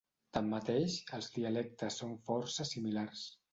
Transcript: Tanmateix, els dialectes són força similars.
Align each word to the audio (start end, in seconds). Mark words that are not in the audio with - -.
Tanmateix, 0.37 0.95
els 1.19 1.29
dialectes 1.35 2.01
són 2.03 2.17
força 2.33 2.69
similars. 2.73 3.25